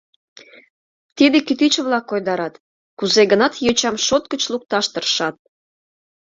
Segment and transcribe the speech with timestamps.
[1.17, 2.53] Тиде кӱтӱчӧ-влак койдарат,
[2.97, 5.35] кузе-гынат йочам шот гыч лукташ тыршат.